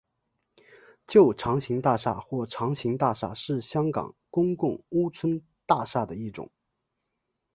[1.05, 6.49] 旧长型大厦或长型大厦是香港公共屋邨大厦的一种。